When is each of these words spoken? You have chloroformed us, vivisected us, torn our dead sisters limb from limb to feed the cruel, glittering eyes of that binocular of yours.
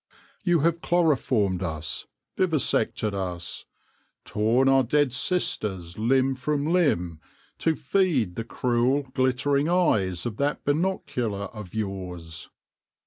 You 0.43 0.61
have 0.61 0.81
chloroformed 0.81 1.61
us, 1.61 2.07
vivisected 2.35 3.13
us, 3.13 3.65
torn 4.25 4.67
our 4.67 4.81
dead 4.81 5.13
sisters 5.13 5.95
limb 5.99 6.33
from 6.33 6.65
limb 6.73 7.21
to 7.59 7.75
feed 7.75 8.33
the 8.35 8.43
cruel, 8.43 9.03
glittering 9.13 9.69
eyes 9.69 10.25
of 10.25 10.37
that 10.37 10.65
binocular 10.65 11.45
of 11.53 11.75
yours. 11.75 12.49